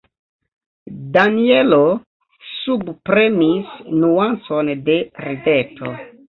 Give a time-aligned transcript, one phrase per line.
[1.17, 1.79] Danjelo
[2.55, 5.97] subpremis nuancon de rideto.